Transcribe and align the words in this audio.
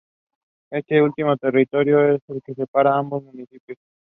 Este 0.71 0.99
último 0.99 1.37
territorio 1.37 2.15
es 2.15 2.21
el 2.29 2.41
que 2.41 2.55
separa 2.55 2.97
ambos 2.97 3.21
municipios. 3.23 3.77